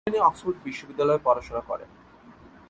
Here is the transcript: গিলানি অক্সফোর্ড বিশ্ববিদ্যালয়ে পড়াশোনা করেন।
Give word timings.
গিলানি 0.03 0.19
অক্সফোর্ড 0.27 0.57
বিশ্ববিদ্যালয়ে 0.67 1.23
পড়াশোনা 1.25 1.61
করেন। 1.69 1.89